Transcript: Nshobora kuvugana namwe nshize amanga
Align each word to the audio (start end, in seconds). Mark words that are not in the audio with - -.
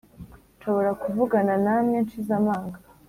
Nshobora 0.57 0.91
kuvugana 1.01 1.53
namwe 1.65 1.97
nshize 2.03 2.31
amanga 2.39 2.77